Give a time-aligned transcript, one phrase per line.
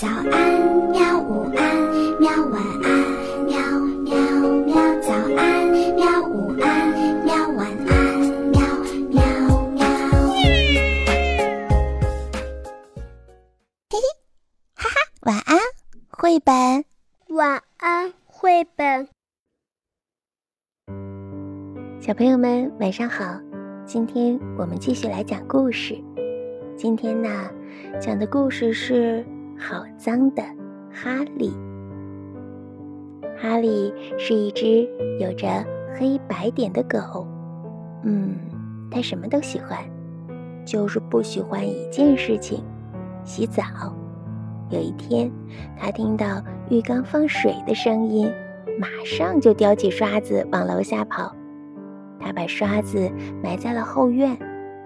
[0.00, 0.32] 早安，
[0.92, 1.20] 喵！
[1.20, 1.76] 午安，
[2.18, 2.30] 喵！
[2.46, 2.88] 晚安，
[3.44, 3.52] 喵
[4.00, 4.16] 喵
[4.64, 4.72] 喵！
[5.02, 6.22] 早安，喵！
[6.26, 6.88] 午安，
[7.22, 7.34] 喵！
[7.50, 8.18] 晚安，
[8.48, 8.62] 喵
[9.10, 9.20] 喵
[9.72, 9.84] 喵！
[13.90, 13.98] 嘿嘿，
[14.74, 14.96] 哈哈，
[15.26, 15.58] 晚安，
[16.08, 16.82] 绘本。
[17.36, 19.06] 晚安，绘本。
[22.00, 23.38] 小朋友们，晚上好！
[23.84, 25.94] 今天我们继续来讲故事。
[26.74, 27.50] 今天呢，
[28.00, 29.22] 讲的故事是。
[29.60, 30.42] 好脏的
[30.90, 31.52] 哈利！
[33.36, 34.88] 哈利是一只
[35.20, 35.46] 有着
[35.94, 37.26] 黑白点的狗。
[38.02, 38.36] 嗯，
[38.90, 39.78] 它什么都喜欢，
[40.64, 42.64] 就是不喜欢一件事情——
[43.22, 43.62] 洗澡。
[44.70, 45.30] 有一天，
[45.76, 48.32] 他听到浴缸放水的声音，
[48.78, 51.34] 马上就叼起刷子往楼下跑。
[52.18, 53.10] 他把刷子
[53.42, 54.34] 埋在了后院，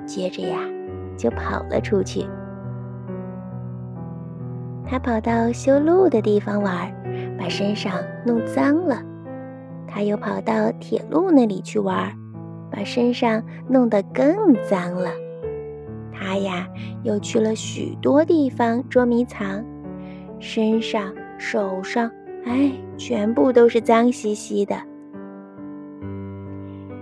[0.04, 0.58] 接着呀，
[1.16, 2.26] 就跑了出去。
[4.86, 6.92] 他跑到修路的地方玩，
[7.38, 7.92] 把身上
[8.24, 8.98] 弄脏了；
[9.86, 12.12] 他又跑到铁路那里去玩，
[12.70, 15.10] 把身上弄得更脏了。
[16.12, 16.68] 他呀，
[17.02, 19.64] 又去了许多地方捉迷藏，
[20.38, 22.10] 身上、手上，
[22.44, 24.76] 哎，全部都是脏兮兮的。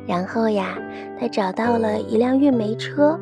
[0.06, 0.78] 然后呀，
[1.18, 3.18] 他找到了一辆运煤车，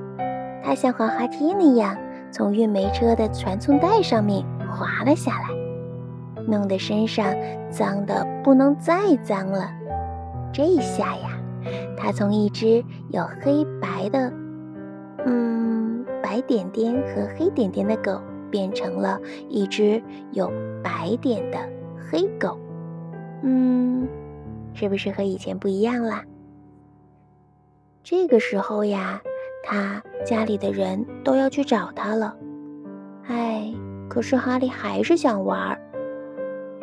[0.63, 1.97] 他像滑滑梯那样。
[2.31, 5.49] 从运煤车的传送带上面滑了下来，
[6.47, 7.35] 弄得身上
[7.71, 9.71] 脏得不能再脏了。
[10.53, 11.41] 这下呀，
[11.97, 14.33] 他从一只有黑白的，
[15.27, 18.21] 嗯，白点点和黑点点的狗，
[18.51, 20.51] 变成了一只有
[20.83, 21.59] 白点的
[22.11, 22.59] 黑狗。
[23.43, 24.07] 嗯，
[24.73, 26.25] 是不是和以前不一样啦？
[28.03, 29.21] 这个时候呀。
[29.63, 32.37] 他家里的人都要去找他了，
[33.27, 33.73] 哎，
[34.09, 35.81] 可是哈利还是想玩儿，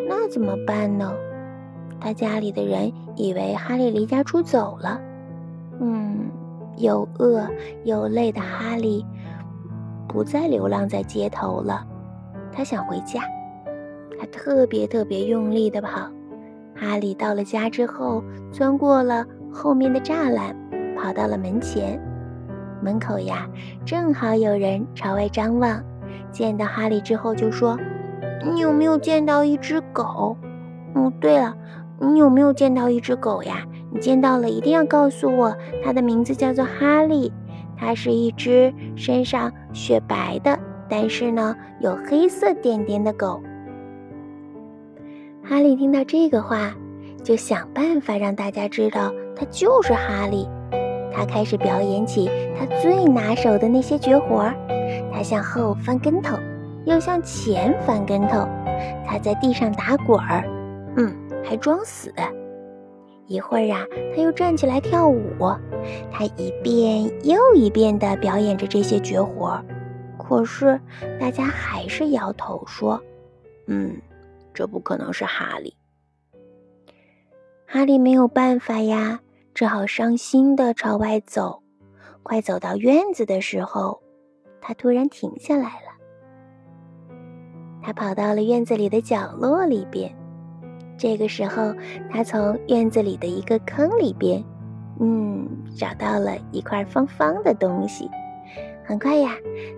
[0.08, 1.14] 那怎么办呢？
[2.00, 5.02] 他家里的人以为哈利离家出走了，
[5.80, 6.30] 嗯，
[6.78, 7.48] 又饿
[7.84, 9.04] 又累的哈利
[10.08, 11.86] 不再流浪在街头了，
[12.52, 13.22] 他想回家，
[14.20, 16.10] 他特别特别用力的跑。
[16.76, 20.56] 哈利到了家之后，钻过了后面的栅栏，
[20.96, 22.00] 跑到了门前。
[22.82, 23.48] 门口呀，
[23.86, 25.84] 正好有人朝外张望，
[26.32, 27.78] 见到哈利之后就说
[28.44, 30.38] ：“你有没有见到一只狗？
[30.94, 31.56] 哦，对了，
[32.00, 33.66] 你有没有见到一只狗呀？
[33.92, 37.32] 你见到了一定要告诉我，它的名字叫做哈利，
[37.78, 40.58] 它是一只身上雪白的，
[40.90, 43.42] 但是呢有黑色点点的狗。”
[45.44, 46.74] 哈利听到这个话，
[47.24, 50.48] 就想办法让大家知道他就是哈利。
[51.18, 54.54] 他开始表演起他最拿手的那些绝活儿。
[55.12, 56.38] 他向后翻跟头，
[56.86, 58.48] 又向前翻跟头。
[59.04, 60.44] 他在地上打滚儿，
[60.96, 61.12] 嗯，
[61.44, 62.14] 还装死。
[63.26, 63.84] 一会儿啊，
[64.16, 65.24] 他又站起来跳舞。
[66.12, 69.66] 他一遍又一遍地表演着这些绝活儿。
[70.20, 70.80] 可是
[71.20, 73.02] 大家还是摇头说
[73.66, 74.00] ：“嗯，
[74.54, 75.76] 这不可能是哈利。”
[77.66, 79.20] 哈利没有办法呀。
[79.58, 81.64] 只好伤心地朝外走，
[82.22, 84.00] 快走到院子的时候，
[84.62, 85.98] 他突然停下来了。
[87.82, 90.16] 他跑到了院子里的角落里边。
[90.96, 91.74] 这个时候，
[92.08, 94.44] 他从院子里的一个坑里边，
[95.00, 98.08] 嗯，找到了一块方方的东西。
[98.86, 99.32] 很快呀，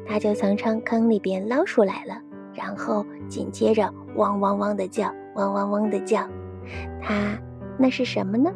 [0.06, 2.22] 他就从坑坑里边捞出来了，
[2.54, 6.28] 然后紧接着汪汪汪的叫，汪汪汪的叫。
[7.02, 7.40] 他
[7.78, 8.52] 那是什么呢？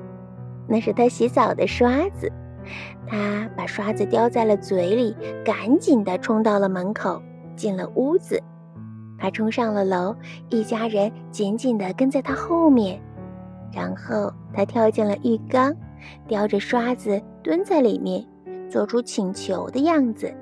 [0.68, 2.32] 那是他洗澡的刷子，
[3.06, 7.22] 他把刷子叼在了嘴里，赶紧地冲到了门口，
[7.56, 8.42] 进了屋子。
[9.18, 10.16] 他冲上了楼，
[10.50, 13.02] 一家人紧紧地跟在他后面。
[13.72, 15.76] 然后他跳进了浴缸，
[16.28, 18.26] 叼着刷子蹲在里面，
[18.70, 20.34] 做出请求的样子。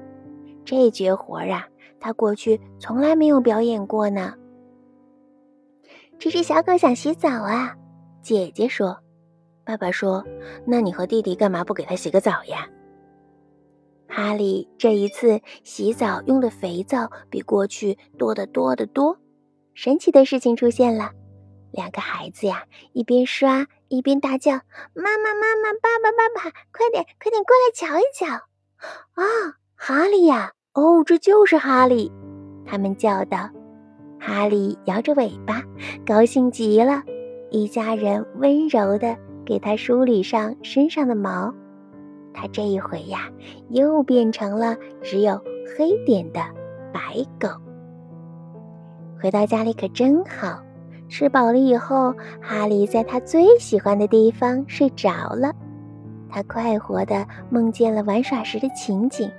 [0.64, 1.68] 这绝活啊，
[2.00, 4.34] 他过去从来没有表演过呢。
[6.20, 7.76] 这只小狗想洗澡啊，
[8.22, 8.98] 姐姐说。
[9.72, 10.26] 爸爸说
[10.68, 12.68] ：“那你和弟弟干嘛不给他洗个澡呀？”
[14.06, 19.18] 哈利这一次洗澡用的肥皂比过去多得多得多。
[19.74, 21.12] 神奇的事情出现了，
[21.72, 24.52] 两个孩子呀，一边刷一边大叫
[24.94, 28.28] ：“妈妈，妈妈，爸爸，爸爸，快点，快点过来瞧一瞧！”
[29.16, 29.24] 啊，
[29.76, 30.52] 哈利呀！
[30.74, 32.12] 哦，这就是哈利！
[32.66, 33.50] 他们叫道。
[34.20, 35.64] 哈利摇着尾巴，
[36.06, 37.02] 高兴极了。
[37.50, 39.18] 一家人温柔的。
[39.46, 41.54] 给他梳理上身上的毛，
[42.34, 43.30] 他这一回呀，
[43.70, 45.42] 又变成了只有
[45.78, 46.42] 黑点的
[46.94, 47.50] 白狗。
[49.22, 50.62] 回到家里可真好。
[51.10, 55.54] 吃饱了以后，哈利在他最喜欢的地方睡着了。
[56.30, 59.30] 他快活地梦见了玩耍时的情景。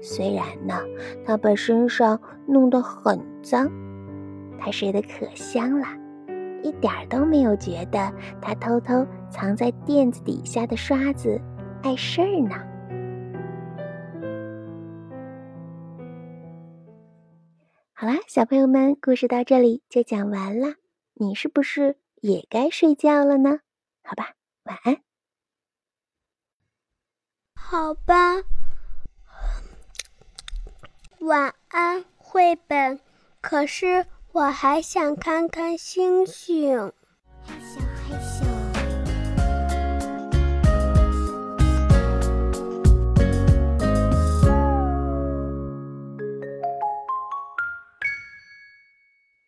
[0.00, 0.80] 虽然呢，
[1.26, 3.70] 他把身上弄得很脏，
[4.58, 5.86] 他睡得可香了，
[6.62, 8.10] 一点儿都没有觉得
[8.40, 11.40] 他偷偷藏在垫子底下的刷子
[11.82, 12.66] 碍事儿呢。
[17.92, 20.74] 好啦，小朋友们，故事到这里就讲完了。
[21.14, 23.60] 你是不是也该睡觉了呢？
[24.02, 24.34] 好吧，
[24.64, 24.96] 晚安。
[27.54, 28.42] 好吧，
[31.20, 32.98] 晚安，绘本。
[33.42, 36.92] 可是我还想看看星星。